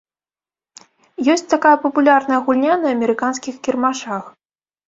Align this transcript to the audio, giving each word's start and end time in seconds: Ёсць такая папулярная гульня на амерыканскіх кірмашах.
Ёсць 1.33 1.45
такая 1.53 1.75
папулярная 1.85 2.39
гульня 2.47 2.79
на 2.87 2.97
амерыканскіх 2.97 3.55
кірмашах. 3.69 4.23